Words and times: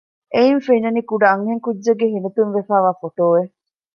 އެއިން 0.33 0.61
ފެންނަނީ 0.65 1.01
ކުޑަ 1.09 1.25
އަންހެންކުއްޖެއްގެ 1.31 2.07
ހިނިތުންވެފައިވާ 2.13 2.91
ފޮޓޯއެއް 2.99 3.53